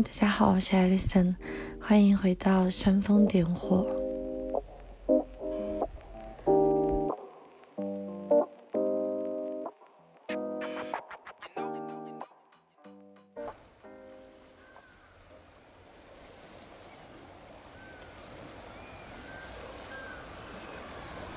[0.00, 1.34] 大家好，我是 Alison，
[1.80, 3.84] 欢迎回到煽风点火。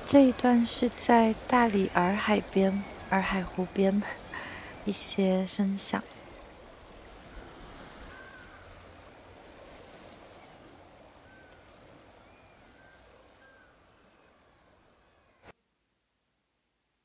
[0.06, 4.06] 这一段是在大理洱海边、洱海湖边的
[4.84, 6.00] 一些声响。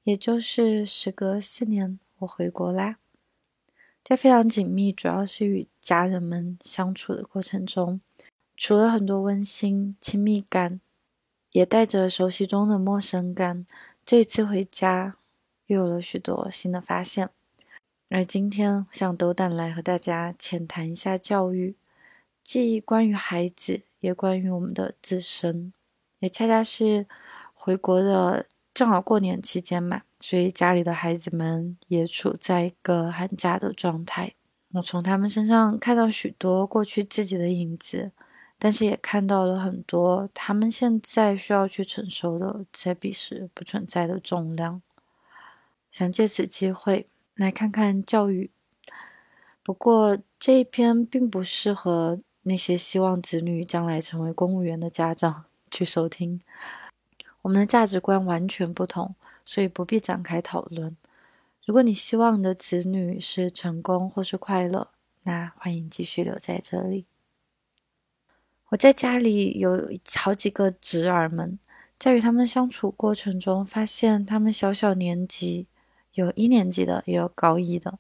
[0.08, 2.96] 也就是时隔四年，我回国啦。
[4.02, 8.00] 在非常紧密，主要是与家人们相处的过程中，
[8.56, 10.80] 除了很多温馨亲密感，
[11.52, 13.68] 也带着熟悉中的陌生感。
[14.06, 15.18] 这一次回家，
[15.66, 17.30] 又有了许多新的发现。
[18.08, 21.76] 而今天，想斗胆来和大家浅谈一下教育，
[22.42, 25.74] 既关于孩子，也关于我们的自身，
[26.20, 27.06] 也恰恰是
[27.54, 28.46] 回国的。
[28.78, 34.36] 正好过年期间嘛，所以家里的孩子们也处在一个寒假的状态。
[34.74, 38.12] 我从他们身上看到许多过去自己的影子，
[38.60, 44.80] 但是也看到了很多他们现在需要去承受的在彼时不存在的重量。
[45.92, 48.52] 想借此机会来看看教育。
[49.64, 56.40] 不过这一篇并不适合那些希望子女将来成为公务员的家长 去收听。
[57.48, 60.98] 我们的价值观完全不同，所以不必展开讨论。
[61.66, 64.90] 如果你希望你的子女是成功或是快乐，
[65.24, 67.06] 那欢迎继续留在这里。
[68.68, 71.58] 我在家里有好几个侄儿们，
[71.98, 75.68] 在与他们相处过程中，发现他们小小年纪，
[76.16, 77.98] 有一年级的，也有高一的，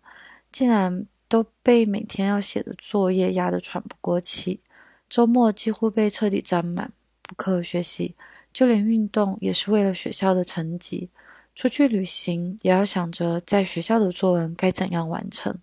[0.52, 4.60] 竟然都被每天要写的作业压得喘不过气，
[5.08, 8.14] 周末几乎被彻底占满，补课学习。
[8.58, 11.12] 就连运动也是为了学校的成绩，
[11.54, 15.60] 出去旅行也要想着在学校的作文该怎样完成。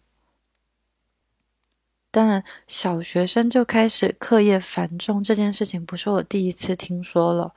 [2.13, 7.53] 当然，小学生就开始课业繁重这件事情不是我第一次听说了，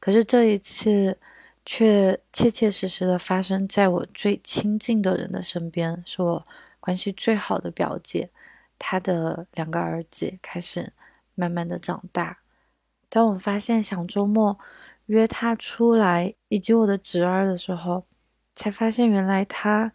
[0.00, 1.18] 可是这一次
[1.66, 6.46] 却切切实实的发生在我最亲近的人的身边，是我
[6.80, 8.30] 关系最好的表姐，
[8.78, 10.94] 她的两个儿子开始
[11.34, 12.38] 慢慢的长大。
[13.08, 14.58] 当我发现想周末
[15.06, 18.04] 约他出来，以及我的侄儿的时候，
[18.54, 19.92] 才发现原来他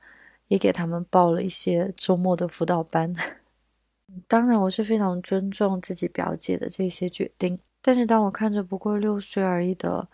[0.47, 3.13] 也给他们报了一些周末的辅导班。
[4.27, 7.57] 当然，我是非常尊重自己表姐的这些决定。
[7.81, 10.07] 但是，当我看着不过六岁而已的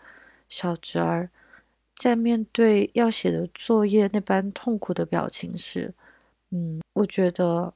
[0.48, 1.28] 小侄儿，
[1.94, 5.92] 在面对要写的作业那般痛苦的表情时，
[6.50, 7.74] 嗯，我觉得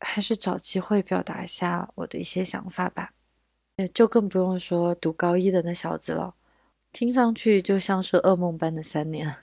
[0.00, 3.13] 还是找机会表达一下我的一些想法吧。
[3.92, 6.34] 就更不用说读高一的那小子了，
[6.92, 9.34] 听上去就像是噩梦般的三年。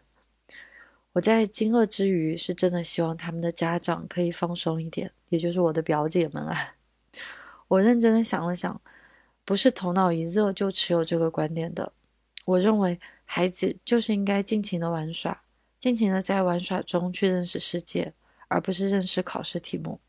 [1.11, 6.75] 我在惊愕之余，是真的希望他们的家长可以放松一点，也就是我的表姐们啊。
[7.67, 8.81] 我认真的想了想，
[9.43, 11.91] 不是头脑一热就持有这个观点的。
[12.45, 15.43] 我认为孩子就是应该尽情的玩耍，
[15.77, 18.13] 尽情的在玩耍中去认识世界，
[18.47, 19.99] 而不是认识考试题目。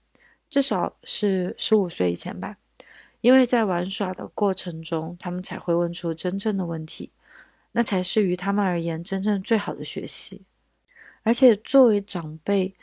[0.48, 2.56] 至少是十五岁以前吧。
[3.22, 7.10] 因为在玩耍的过程中，他们才会问出真正的问题，
[7.70, 10.42] 那才是于他们而言真正最好的学习。
[11.22, 12.74] 而且作为长辈，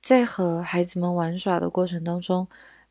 [0.00, 2.46] 在和孩子们玩耍的过程当中，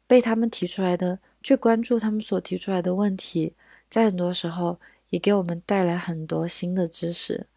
[0.06, 3.54] 被他们提出来的，去关注他们所提出来的问题，
[3.90, 4.78] 在很多时候
[5.10, 7.48] 也给我们带来很多新的知识，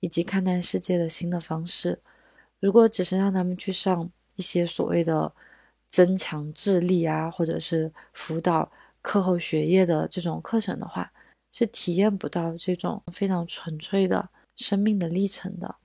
[0.00, 1.98] 以及看待世界的新的方式。
[2.60, 5.32] 如果只是让他们去上一些所谓的
[5.88, 8.70] 增强智力啊，或者是辅导。
[9.02, 11.12] 课后学业的这种课程的话，
[11.50, 15.76] 是体验不到这种非常纯粹的生命的历程的。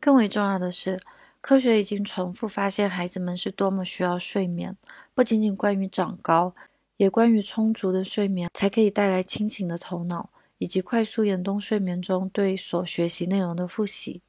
[0.00, 0.98] 更为重要的是，
[1.40, 4.76] 科学已经重复发现，孩子们是多么需要睡眠，
[5.14, 6.54] 不仅仅关于长高，
[6.96, 14.22] 也关于充足的睡眠才可以带来清醒的头脑，以及快速延动睡眠中对所学习内容的复习。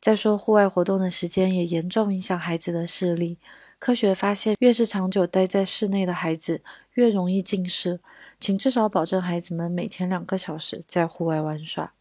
[0.00, 3.38] 再说，户外活动的时间也严重影响孩子的视力。
[3.80, 6.62] 科学发现，越是长久待在室内的孩子，
[6.92, 7.98] 越容易近视。
[8.38, 11.94] 请至少保证孩子们每天两个小时在户外玩耍。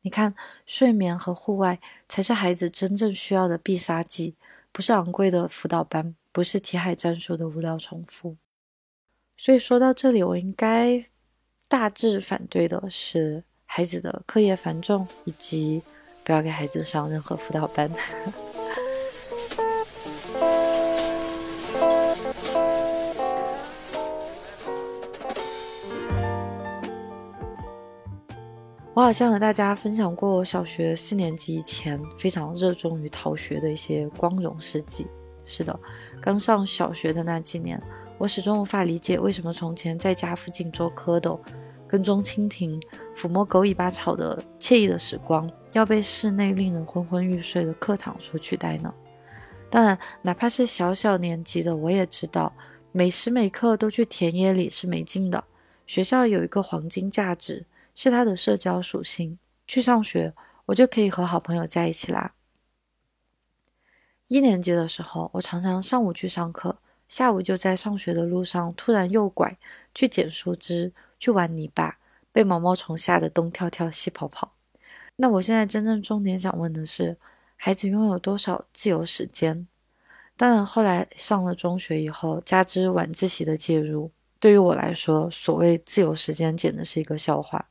[0.00, 0.34] 你看，
[0.64, 1.78] 睡眠和户外
[2.08, 4.34] 才是孩子真正需要的必杀技，
[4.72, 8.36] 不是昂贵的辅导班，不是题海战术的无聊重复。
[9.36, 11.04] 所以说到这里，我应该
[11.68, 15.82] 大致反对的是孩子的课业繁重，以及
[16.24, 17.90] 不要给孩子上任何辅导班。
[28.96, 35.06] 我好像和大家分享过小学四年级以前非常热衷于逃学的一些光荣事迹。
[35.44, 35.78] 是的，
[36.18, 37.78] 刚上小学的那几年，
[38.16, 41.38] 我始终无法理解为什么从前在家附近捉蝌蚪、
[41.86, 42.80] 跟踪蜻蜓、
[43.14, 48.90] 抚摸狗尾巴草的惬意的时光，要被室内令人昏昏欲睡的课堂所取代呢？
[49.68, 52.50] 当然，哪怕是小小年纪的我也知道，
[52.92, 55.44] 每时每刻都去田野里是没劲的。
[55.86, 57.66] 学校有一个黄金价值，
[57.96, 59.36] 是它的社交属性。
[59.66, 60.32] 去上学，
[60.66, 62.34] 我就可以和好朋友在一起啦。
[64.28, 66.78] 一年级的时候，我常常上午去上课，
[67.08, 69.56] 下午就在上学的路上突然右拐
[69.94, 71.98] 去捡树枝，去玩泥巴，
[72.30, 74.52] 被毛毛虫吓得东跳跳西跑跑。
[75.16, 77.16] 那我现在真正重点想问的是，
[77.56, 79.66] 孩子拥有多少自由时间？
[80.36, 87.68] 当然，后来上了中学以后，加之晚自习的介入，对于我来说，所谓自由时间简直是一个笑话。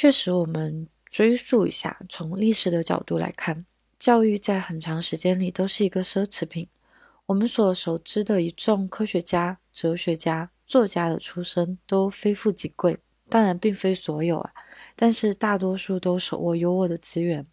[0.00, 3.66] 确实，我们追溯一下，从历史的角度来看。
[3.98, 6.68] 教育在很长时间里都是一个奢侈品。
[7.26, 12.96] 我们所熟知的一众科学家、哲学家、作家的出身都非富即贵，
[13.28, 14.52] 当然并非所有啊，
[14.94, 17.44] 但是大多数都手握优渥的资源，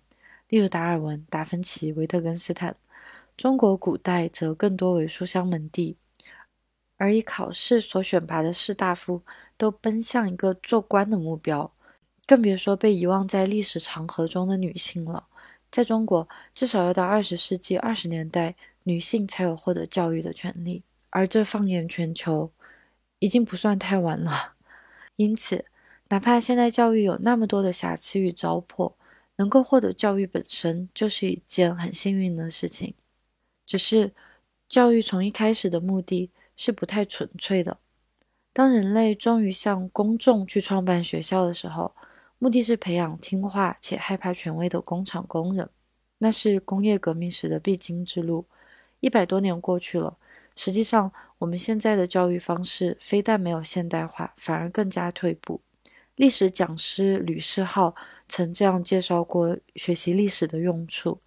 [0.50, 2.76] 例如达尔文、达芬奇、维特根斯坦。
[3.36, 5.98] 中国古代则更多为书香门第，
[6.98, 9.24] 而以考试所选拔的士大夫
[9.58, 11.74] 都奔向一个做官的目标，
[12.28, 15.28] 更别说被遗忘在历史长河中的女性了。
[15.72, 20.84] 在中国，至少要到二十世纪二十年代，女性才有获得教育的权利。
[21.10, 22.52] 而这放眼全球，
[23.20, 24.54] 已经不算太晚了。
[25.16, 25.66] 因此，
[26.10, 28.94] 哪怕现在教育有那么多的瑕疵与糟粕，
[29.38, 32.94] 能够获得教育本身就是一件很幸运的事情。
[33.66, 34.14] 只是，
[34.68, 37.78] 教育从一开始的目的是不太纯粹的。
[38.54, 41.94] 当人类终于向公众去创办学校的时候，
[42.38, 45.70] 目的是培养听话且害怕权威的工厂工人，
[46.18, 48.46] 那是工业革命时的必经之路。
[49.00, 50.18] 一百多年过去了，
[50.56, 55.62] 实际上我们现在的教育方式非但没有现代化，反而更加退步。
[56.16, 57.96] 历史讲师吕世浩
[58.28, 61.20] 曾这样介绍过学习历史的用处，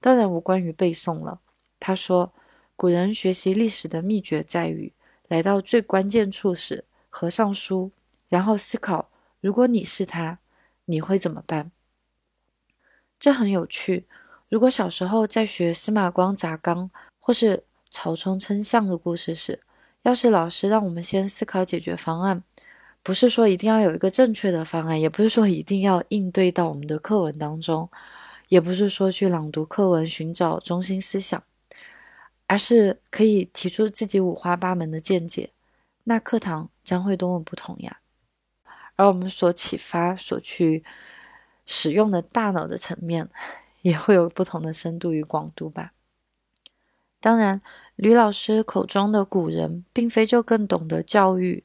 [0.00, 1.40] 当然无关于背诵了。
[1.78, 2.32] 他说，
[2.76, 4.92] 古人学习历史的秘诀在于，
[5.28, 7.90] 来到最关键处时，合上书，
[8.28, 9.10] 然后思考，
[9.40, 10.38] 如果你是他。
[10.86, 11.70] 你会怎么办？
[13.18, 14.06] 这很有趣。
[14.48, 19.60] 如果小时候在学司马光砸缸或是曹冲称象的故事时，
[20.02, 22.42] 要是老师让我们先思考解决方案，
[23.02, 27.88] 不是说一定要有一个正确的方案，也不是说一定要应对到我们的课文当中，
[28.48, 31.42] 也不是说去朗读课文寻找中心思想，
[32.46, 35.50] 而是可以提出自己五花八门的见解，
[36.04, 38.00] 那课堂将会多么不同呀！
[38.96, 40.84] 而我们所启发、所去
[41.66, 43.28] 使用的大脑的层面，
[43.82, 45.92] 也会有不同的深度与广度吧。
[47.20, 47.62] 当然，
[47.96, 51.64] 吕老师口中的古人，并非就更懂得教育，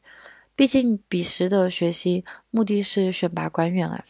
[0.56, 4.04] 毕竟彼时的学习目的是选拔官员啊。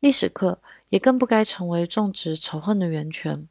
[0.00, 3.46] 历史课也更不该成为种植仇恨的源泉。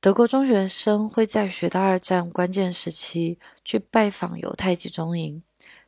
[0.00, 5.42] 德国中学生会在学到二战关键时期去拜访犹太集中营。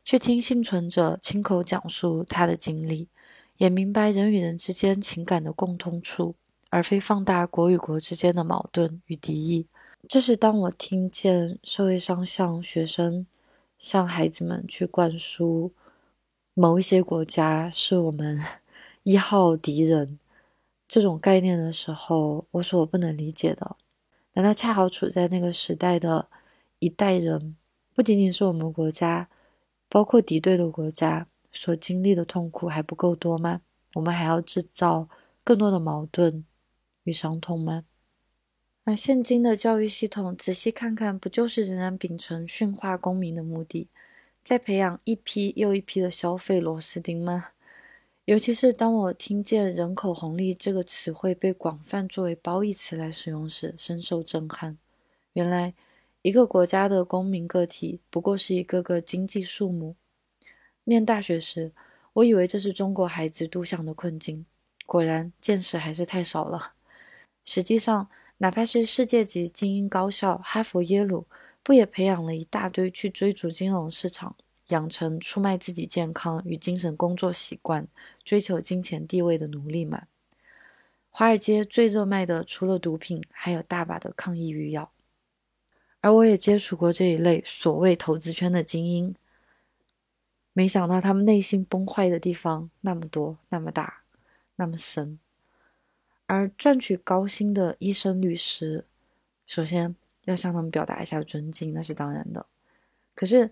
[0.05, 3.07] 去听幸存者亲口讲述他的经历，
[3.57, 6.35] 也明白人与人之间情感的共通处，
[6.69, 9.65] 而非放大国与国之间的矛盾与敌意。
[10.07, 13.25] 这是当我听见社会上向学生、
[13.79, 15.73] 向孩子们去灌输
[16.53, 18.39] 某一些国家是我们
[19.01, 20.19] 一号敌人
[20.87, 23.75] 这种概念的时候，我所不能理解的。
[24.33, 26.27] 难道恰好处在那个时代的
[26.77, 27.55] 一代人，
[27.95, 29.27] 不仅仅是我们国家？
[29.95, 33.61] 包括敌对的国家所经历的痛苦还不够多吗？
[33.93, 35.07] 我们还要制造
[35.41, 36.43] 更多的矛盾
[37.05, 37.85] 与伤痛吗？
[38.83, 43.87] 而现今的教育系统，仔细看看，不就是仍然秉承驯化公民的目的，
[44.43, 47.51] 在培养一批又一批的消费螺丝钉吗？
[48.25, 54.77] 尤其是当我听见“人口红利”这个词汇被广泛作为褒义词来使用时，深受震撼。
[55.31, 55.73] 原来。
[56.25, 59.95] 一个国家的公民个体不过是一个个经济数目。
[60.85, 61.71] 念大学时，
[62.13, 64.43] 我以为这是中国孩子独享的困境，
[64.87, 66.73] 果然见识还是太少了。
[67.43, 71.27] 实际上，哪怕是世界级精英高校哈佛、耶鲁，
[71.61, 74.35] 不也培养了一大堆去追逐金融市场、
[74.69, 77.87] 养成出卖自己健康与精神工作习惯、
[78.23, 80.07] 追求金钱地位的奴隶吗？
[81.11, 84.89] 华尔街最热卖的，除了毒品，还有大把的抗抑郁药。
[86.05, 89.15] 而我也接触过这一类所谓投资圈的精英，
[90.53, 94.03] 没想到他们内心崩坏的地方那么多那么大，
[94.57, 95.17] 那么深。
[96.27, 98.85] 而赚取高薪的医生、律师，
[99.47, 99.95] 首先
[100.25, 102.45] 要向他们表达一下尊敬，那是当然的。
[103.15, 103.51] 可是，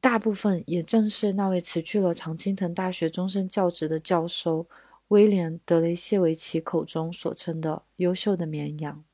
[0.00, 4.68] 大部分也正是那位辞去了常青藤大学终身教职的教授
[5.08, 9.04] 威廉·德雷谢维奇口中所称的“优秀的绵羊”。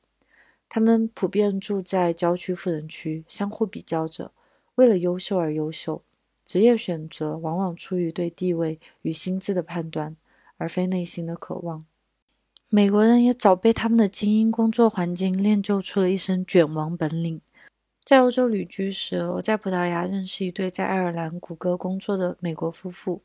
[0.75, 4.31] 他们普遍住在郊区富人区，相互比较着，
[4.73, 6.01] 为了优秀而优秀。
[6.43, 10.17] 职业选择往往出于对地位与薪资的判断，
[10.57, 11.85] 而非内心的渴望。
[12.69, 17.39] 美国人也早被他们的精英工作环境练就出了一身卷王本领。
[18.03, 23.21] 在欧洲旅居时，我在葡萄牙认识一对在爱尔兰谷歌工作的美国夫妇。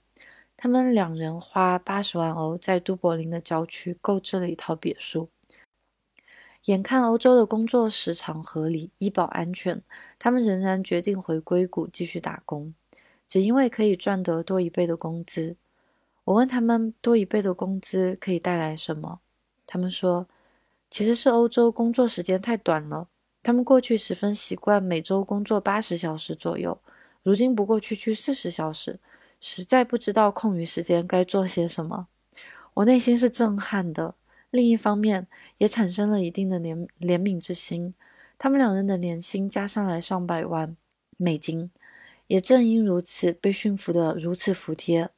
[0.54, 5.30] 他们两人花八十万欧在都柏林的郊区购置了一套别墅。
[6.68, 9.82] 眼看欧洲的工作时长合理、医保安全，
[10.18, 12.74] 他们仍然决定回硅谷继续打工，
[13.26, 15.56] 只因为可以赚得多一倍的工资。
[16.24, 19.20] 我问他们，多一倍的工资可以带来什么？
[19.66, 20.28] 他们说，
[20.90, 23.08] 其实是欧洲工作时间太短了。
[23.42, 26.78] 他们过去十分习惯每周工作八十小时左右，
[27.22, 29.00] 如今不过区区四十小时，
[29.40, 32.08] 实在不知道空余时间该做些什么。
[32.74, 34.14] 我内心是震撼的，
[34.50, 35.26] 另一方面
[35.58, 37.94] 也产生了一定的怜怜悯之心。
[38.38, 40.76] 他们两人的年薪加上来上百万
[41.16, 41.70] 美金，
[42.28, 45.10] 也正因如此被驯服的如此服帖。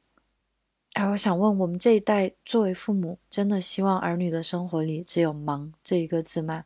[0.93, 6.65] 哎，我想问，我们这一代作为父母，真的希望儿女的生活里只有“忙”这一个字吗？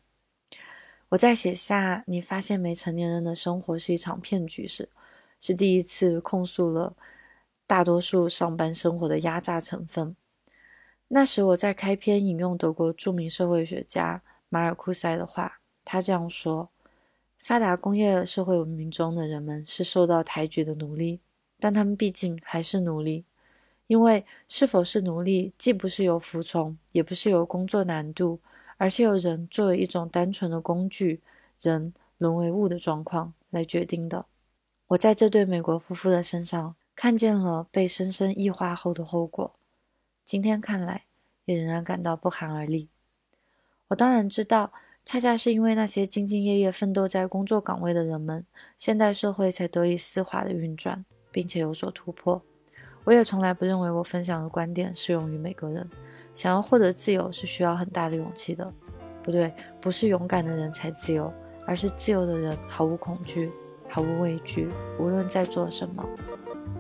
[1.10, 4.89] 我在写下你发现没成年人的生活是一场骗局时，
[5.39, 6.95] 是第一次控诉了
[7.67, 10.15] 大多数上班生活的压榨成分。
[11.08, 16.70] 那时我在开篇引用德国著名社会学家马尔库塞的话，他这样说
[17.38, 21.20] ：“发达工业社会文明中的人们是受到抬举的奴隶，
[21.60, 23.26] 但他们毕竟还是奴隶。”
[23.88, 28.40] 因为是否是奴隶，既不是由服从，也不是由工作难度，
[28.78, 31.22] 而是由人作为一种单纯的工具，
[31.62, 34.26] 人沦为物的状况来决定的。
[34.88, 39.54] 我在这对美国夫妇的身上看见了被深深异化后的后果，
[40.25, 41.03] 今天看来
[41.46, 42.89] 也仍然感到不寒而栗。
[43.89, 44.74] 我当然知道，
[45.05, 48.44] 恰恰是因为那些兢兢业业奋斗在工作岗位的人们，
[48.75, 52.41] 现代社会才得以丝滑的运转，并且有所突破。
[53.03, 55.88] 我也从来不认为我分享的观点适用于每个人。
[56.34, 58.74] 想要获得自由是需要很大的勇气的，
[59.22, 61.32] 不对，不是勇敢的人才自由，
[61.67, 63.51] 而是自由的人毫无恐惧，
[63.88, 64.67] 毫无畏惧，
[65.00, 66.03] 无论在做什么。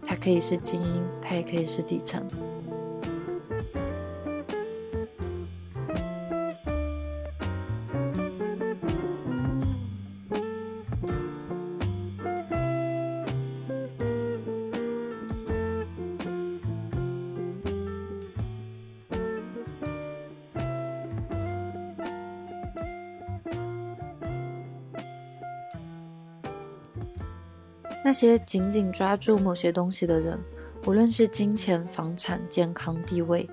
[0.03, 2.27] 他可以是精英，他也可以是底层。
[28.05, 30.39] 那些紧紧抓住某些东西的人，
[30.85, 33.49] 无论是金钱、房产、健康、地位，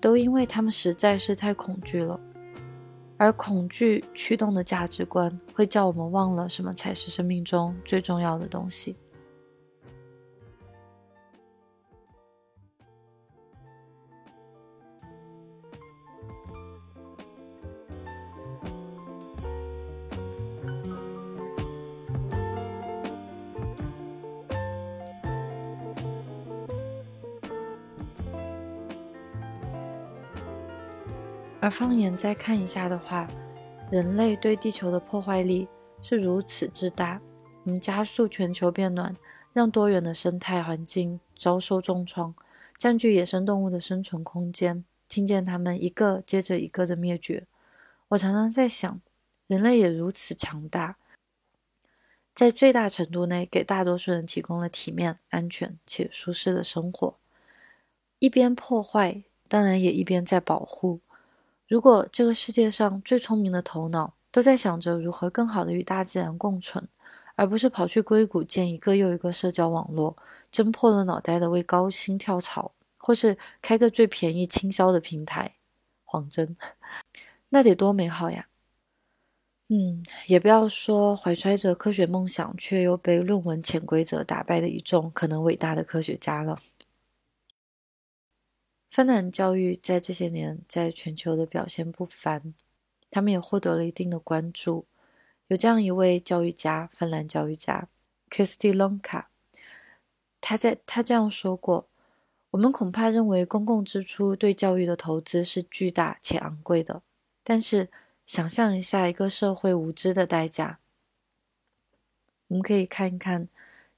[0.00, 2.18] 都因为他们实在是太恐惧了。
[3.18, 8.96] 而恐惧驱动的价值观，会叫我们忘了什么才是生命中最重要的东西。
[31.62, 33.30] 而放眼再看一下的话，
[33.88, 35.68] 人类对地球的破坏力
[36.02, 37.22] 是如此之大。
[37.62, 39.16] 我们加速全球变暖，
[39.52, 42.34] 让多元的生态环境遭受重创，
[42.76, 47.46] 占据野生动物的生存空间，听见它们一个接着一个的灭绝。
[48.08, 49.00] 我常常在想，
[49.46, 50.96] 人类也如此强大，
[52.34, 57.14] 在最大程度内给大多数人提供了体面、安全且舒适的生活，
[58.18, 60.98] 一边破坏，当然也一边在保护。
[61.72, 66.86] 如果这个世界上最聪明的头脑都在想着如何更好的与大自然共存，
[67.34, 70.14] 而不是跑去硅谷建一个又一个社交网络，
[70.50, 75.54] 挣破了脑袋的为高薪跳槽，或是开个最便宜倾销的平台，
[76.04, 76.54] 谎真，
[77.48, 78.48] 那得多美好呀！
[79.70, 86.58] 嗯，也不要说怀揣着科学梦想却又被论文潜规则打败的一众可能伟大的科学家了。
[88.92, 92.52] 芬兰教育在这些年在全球的表现不凡，
[93.10, 94.84] 他们也获得了一定的关注。
[95.46, 97.88] 有这样一位教育家，芬兰教育家
[98.28, 99.24] Kirsty Lonka，
[100.42, 101.88] 他在他这样说过
[102.52, 107.02] ：“我们恐怕认为公共支出对教育的投资是巨大且昂贵的，
[107.42, 107.88] 但是
[108.26, 110.80] 想象一下一个社会无知的代价。
[112.48, 113.48] 我们可以看一看，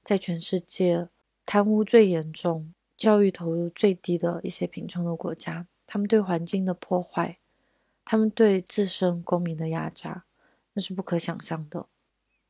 [0.01, 1.09] 在全世界
[1.45, 7.39] 贪污最严重、教育投入最低的一些贫穷的国家，他们对环境的破坏，
[8.03, 10.25] 他们对自身公民的压榨，
[10.73, 11.87] 那是不可想象的，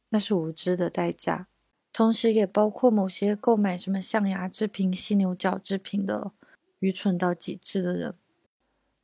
[0.09, 1.47] 那是无知的代价。
[1.91, 6.33] 同时，也包括某些购买什么象牙制品、犀牛角制品的
[6.79, 8.15] 愚蠢到极致的人。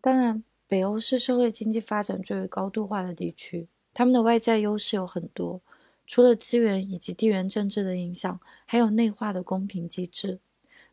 [0.01, 5.62] 当然，北欧是社会经济发展最为高度化的地区，他们的外在优势有很多，
[6.05, 10.39] 除了资源以及地缘政治的影响，还有内化的公平机制。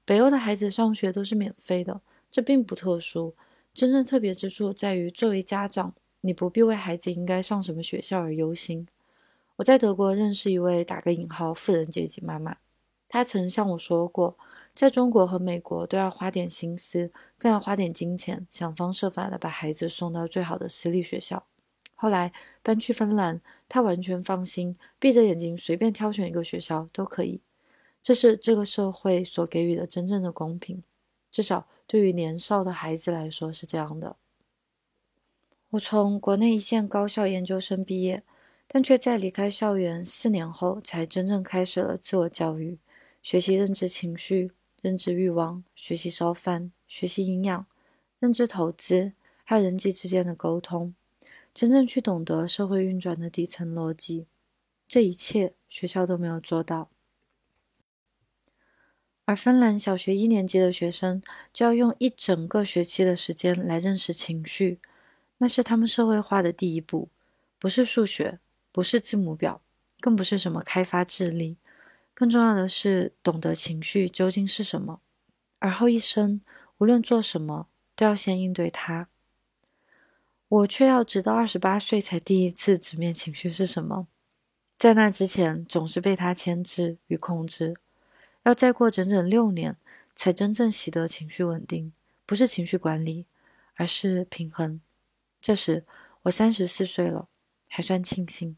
[0.09, 2.00] 北欧的孩子上学都是免费的，
[2.31, 3.35] 这并不特殊。
[3.75, 8.88] 真正特别之处在于，作为家长，你不必为孩子应该上什么学校而忧心。
[9.57, 12.57] 我在德国认识一位打个引号富人阶级妈妈，
[13.07, 14.38] 她曾向我说过，
[14.75, 21.45] 在中国和美国都要花点心思，更要花点金钱，想方设法的把孩子送到最好的私立学校。
[21.95, 27.43] 后来搬去芬兰，她完全放心，闭着眼睛随便挑选一个学校都可以。
[28.09, 30.83] 这是这个社会所给予的真正的公平，
[31.31, 34.17] 至少对于年少的孩子来说是这样的。
[35.73, 38.23] 我从国内一线高校研究生毕业。
[38.67, 42.79] 但却在离开校园四年后，才真正开始了自我教育，
[43.23, 44.50] 学习认知情绪、
[44.81, 47.67] 认知欲望，学习烧饭，学习营养，
[48.19, 49.12] 认知投资，
[49.45, 50.95] 还有人际之间的沟通，
[51.53, 54.27] 真正去懂得社会运转的底层逻辑。
[54.87, 56.91] 这一切学校都没有做到，
[59.28, 61.20] 而芬兰小学一年级的学生
[61.52, 64.78] 就要用一整个学期的时间来认识情绪，
[65.37, 67.11] 那是他们社会化的第一步，
[67.58, 68.38] 不是数学。
[68.70, 69.61] 不是字母表，
[70.00, 71.56] 更不是什么开发智力，
[72.14, 75.00] 更重要的是懂得情绪究竟是什么，
[75.58, 76.41] 而后一生
[76.78, 79.08] 无论做什么都要先应对它。
[80.49, 84.06] 我却要直到二十八岁才第一次直面情绪是什么，
[84.78, 87.75] 在那之前总是被它牵制与控制，
[88.49, 89.76] 要再过整整六年
[90.15, 91.93] 才真正习得情绪稳定，
[92.25, 93.26] 不是情绪管理，
[93.75, 94.80] 而是平衡。
[95.39, 95.84] 这时
[96.23, 97.28] 我三十四岁了，
[97.69, 98.56] 还算庆幸。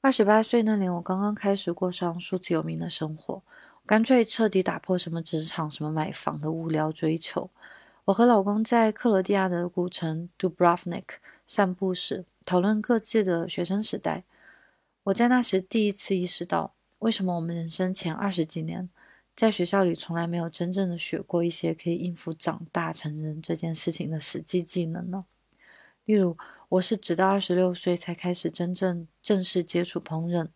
[0.00, 3.44] 二十八岁那年，我刚刚开始过上数字有名的生活，
[3.86, 7.48] 干脆彻底打破什么职场、什么买房的无聊追求。
[8.06, 11.04] 我和老公在克罗地亚的古城 Dubrovnik
[11.46, 14.24] 散步时，讨论各自的学生时代。
[15.06, 18.90] 我在那时第一次意识到，为什么我们人生前二十几年，
[19.36, 25.26] 在学校里从来没有真正的学过一些可以应付长大成人这件事情的实际技能呢？
[26.06, 26.36] 例如，
[26.70, 30.48] 我是直到二十六岁才开始真正正式接触烹饪，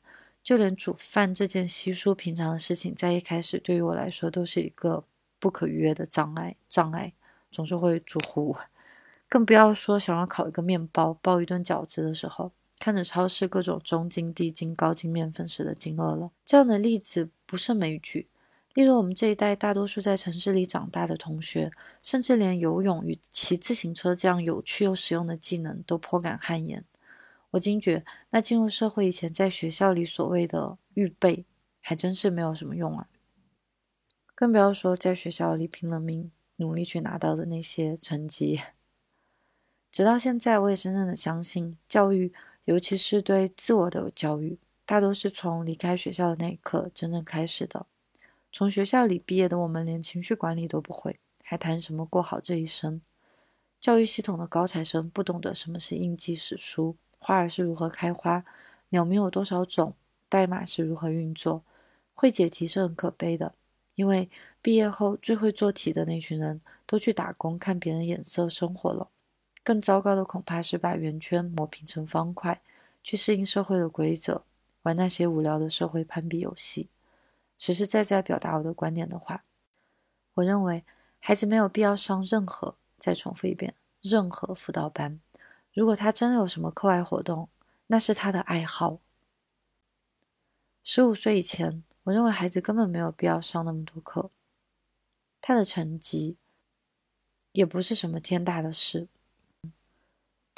[0.42, 5.04] 就连煮饭这件稀疏平常的事情，在一开始对于我来说都是一个
[5.38, 6.56] 不可逾越的障碍。
[6.68, 7.12] 障碍
[7.52, 8.56] 总是会煮糊，
[9.30, 16.32] 更不要说想要烤一个面包、包一顿饺子的时候，看着超市各种中筋、低筋、高筋面粉时的惊愕了。
[16.44, 18.28] 这样的例子不胜枚举。
[18.74, 21.70] 例如，我们这一代大多数在城市里长大的同学，
[22.02, 26.84] 甚至连游泳与骑自行车这样有趣又实用的技能都颇感汗颜。
[27.50, 31.44] 我惊觉，那进入社会以前，在学校里所谓的预备，
[31.80, 33.08] 还真是没有什么用啊！
[34.36, 38.60] 更不要说在学校里拼了命努力去拿到的那些成绩。
[39.90, 42.32] 直到现在，我也真正的相信，教育，
[42.70, 44.56] 尤其是对自我的教育，
[44.87, 47.85] 大多是从离开学校的那一刻真正开始的。
[48.52, 53.02] 从学校里毕业的我们，连情绪管理都不会，还谈什么过好这一生？
[53.80, 58.44] 教育系统的高材生不懂得什么是应季史书，花儿是如何开花，
[58.90, 59.96] 鸟鸣有多少种，
[60.28, 61.64] 代码是如何运作。
[62.14, 63.52] 会解题是很可悲的，
[63.96, 64.30] 因为
[64.62, 69.09] 毕业后最会做题的那群人都去打工，看别人眼色生活了。
[69.62, 72.61] 更糟糕的恐怕是把圆圈磨平成方块，
[73.03, 74.44] 去适应社会的规则，
[74.83, 76.88] 玩那些无聊的社会攀比游戏。
[77.59, 79.44] 实实在在表达我的观点的话，
[80.35, 80.85] 我认为
[81.18, 85.20] 孩子没有必要上任何，再重复一遍，任何辅导班。
[85.75, 87.51] 如果他真的有什么课外活动，
[87.88, 88.99] 那是他的爱好。
[90.83, 94.31] 十五岁以前，我认为孩子根本没有必要上那么多课。
[95.42, 96.37] 他的成绩
[97.53, 99.09] 也不是什么天大的事。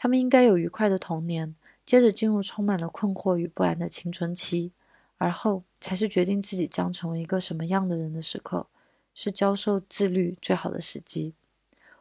[0.02, 1.54] 他们应该有愉快的童年，
[1.86, 4.72] 接着进入充满了困惑与不安的青春期。
[5.16, 8.66] 而后才是决定自己将成为一个什么样的人的时刻，
[9.14, 11.34] 是教授自律最好的时机。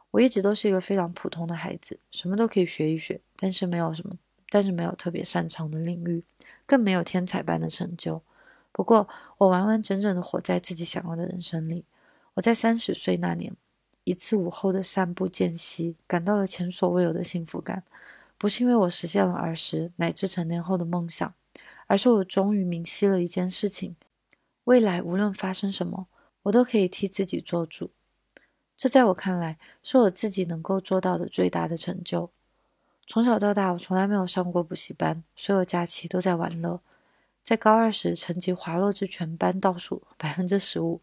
[0.10, 4.18] 我一直都是一个非常普通的孩子，什么都可以学一学，但是没有什么，
[4.50, 6.24] 但是没有特别擅长的领域，
[6.66, 8.20] 更没有天才般的成就。
[8.72, 11.86] 不过，我完完整整的活在自己想要的人生里。
[12.34, 13.54] 我在三十岁那年，
[14.04, 17.84] 一次午后的散步间隙，感到了前所未有的幸福感。
[18.38, 21.34] 不是因为我实现了儿时乃至成年后的梦想，
[21.86, 23.96] 而是我终于明晰了一件事情：
[24.64, 26.08] 未来无论发生什么，
[26.44, 27.92] 我都可以替自己做主。
[28.76, 32.32] 这在我看来，是我自己能够做到的最大的成就。
[33.06, 36.82] 从小到大，我从来没有上过补习班，所有假期都在玩乐。
[37.44, 41.02] 在高二时，成绩滑落至全班倒数百分之十五。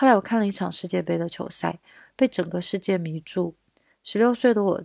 [0.00, 1.80] 后来我看了一场世界杯的球赛，
[2.14, 3.56] 被整个世界迷住。
[4.04, 4.84] 十六岁的我，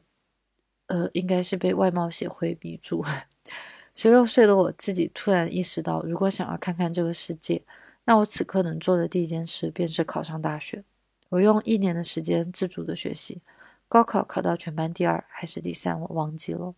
[0.88, 3.06] 呃，应该是被外貌协会迷住。
[3.94, 7.64] 十六岁的我自己突然意识到，如果想要看看这个世界，
[8.06, 10.84] 那我此刻能做的第一件事便是考上大学。
[11.30, 13.44] 我用一年的时间自主的学习。
[13.88, 16.74] 高考考到全班第二还是第三，我忘记了。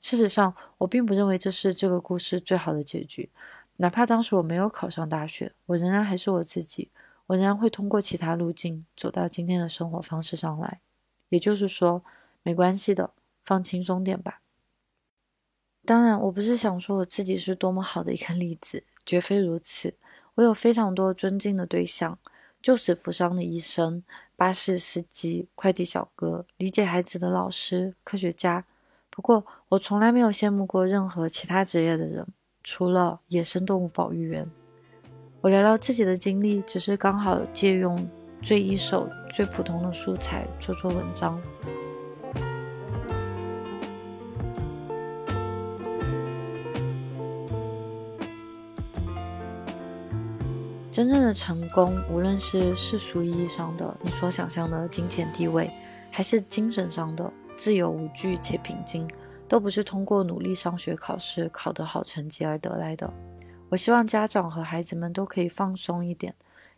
[0.00, 3.28] 事实上，我并不认为这是这个故事最好的结局。
[3.78, 6.92] 哪怕当时我没有考上大学，我仍然还是我自己，
[7.26, 10.80] 我仍然会通过其他路径走到今天的生活方式上来。
[11.28, 12.04] 也就是说，
[12.42, 13.12] 没关系的，
[13.44, 14.40] 放轻松点吧。
[15.84, 19.94] 当然，我不是想说我自己是多么好的一个例子，绝非如此。
[20.36, 22.18] 我有非常多尊敬的对象。
[22.62, 24.02] 救死扶伤的医生、
[24.34, 28.64] 巴士司机、快递小哥、理解孩子的老师、科学家。
[29.08, 32.26] 不过，我从来没有羡慕过任何其他职业的人，
[32.64, 34.50] 除了野生动物保育员。
[35.46, 38.04] 我聊聊自己的经历，只是刚好借用
[38.42, 41.40] 最一手、最普通的素材做做文章。
[50.90, 55.70] 真正的成功，无论是世俗意义上的你所想象的金钱地位，
[56.10, 59.08] 还是精神上的自由无惧且平静，
[59.46, 63.08] 都不是通过努力上学考试考得好成绩而得来的。
[63.68, 66.34] 我希望家长和孩子们都可以放松一点。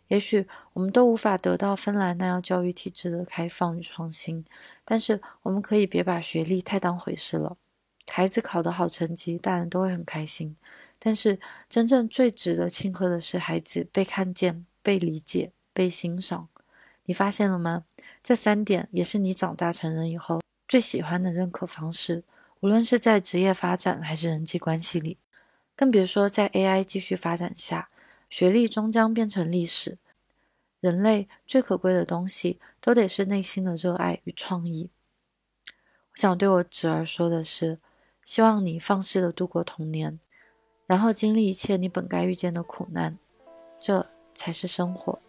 [0.07, 4.43] 也许我们都无法得到芬兰那样教育体制的开放与创新，
[4.83, 7.57] 但是我们可以别把学历太当回事了。
[8.07, 10.55] 孩子考得好成绩，大人都会很开心。
[10.97, 16.49] 但是，真正最值得庆贺的是，孩子被看见、被理解、被欣赏。
[17.05, 17.85] 你发现了吗？
[18.23, 22.23] 这三点也是你长大成人以后最喜欢的认可方式，
[22.61, 25.19] 无论是在职业发展还是人际关系里。
[25.79, 27.87] 更别说在 AI 继续发展下，
[28.29, 29.97] 学历终将变成历史。
[30.81, 34.89] 人类最可贵的东西，都得是内心的热爱与创意。
[36.11, 37.79] 我想对我侄儿说的是：
[38.25, 40.19] 希望你放肆的度过童年。
[40.85, 43.17] 然后经历一切你本该遇见的苦难，
[43.79, 45.21] 这才是生活。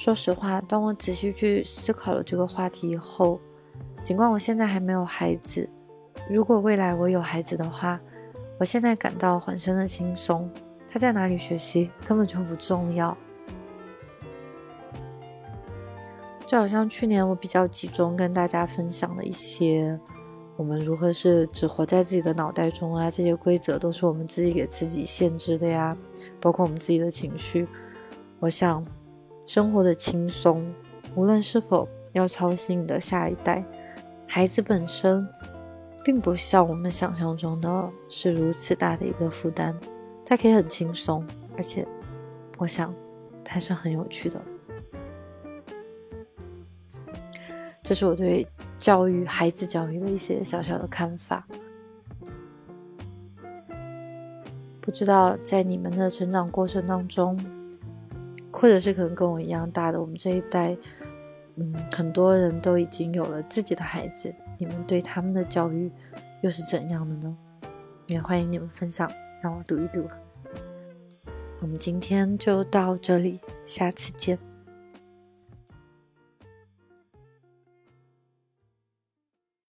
[0.00, 3.38] 说实话，当我仔细去思考了这个话题以后，
[4.02, 5.68] 尽管我现在还没有孩子，
[6.26, 8.00] 如果未来我有孩子的话，
[8.58, 10.50] 我现在感到浑身的轻松。
[10.88, 13.14] 他在哪里学习根本就不重要。
[16.46, 20.00] 就好像去年我比较集中跟大家分享的一些，
[20.56, 25.94] 我们如何是只活在自己的脑袋中啊，这些规则都是我们自己给自己限制的呀，
[26.40, 27.68] 包括我们自己的情绪。
[28.38, 28.82] 我想，
[29.50, 30.64] 生活的轻松，
[31.16, 33.64] 无论是否要操心你的下一代，
[34.24, 35.28] 孩子本身，
[36.04, 39.74] 并不像我们想象中的是如此大的一个负担，
[40.24, 41.84] 它可以很轻松，而且，
[42.58, 42.94] 我想，
[43.44, 44.40] 它是很有趣的。
[47.82, 48.46] 这是我对
[48.78, 51.44] 教育孩子教育的一些小小的看法。
[54.80, 57.36] 不知道在你们的成长过程当中，
[58.60, 60.76] 或者是可能跟我一样大的，我们这一代，
[61.56, 65.90] 嗯，很多人都已经有了自己的孩子，你们对他们的教育
[66.42, 67.34] 又是怎样的呢？
[68.06, 70.06] 也欢迎你们分享，让我读一读。
[71.60, 74.49] 我们今天就到这里，下次见。